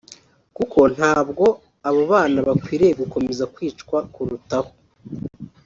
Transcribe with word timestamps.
kuko 0.57 0.79
ntabwo 0.95 1.45
abo 1.87 2.01
bana 2.11 2.39
bakwiriye 2.47 2.93
gukomeza 3.01 3.43
kwicwa 3.53 3.97
kurutaho 4.13 4.71